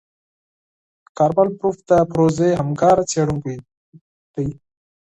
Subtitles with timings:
[1.17, 3.55] کارمل بروف د پروژې همکاره څېړونکې
[4.33, 4.45] ده.